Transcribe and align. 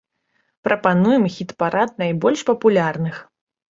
Прапануем 0.67 1.27
хіт-парад 1.35 1.89
найбольш 2.03 2.39
папулярных. 2.51 3.15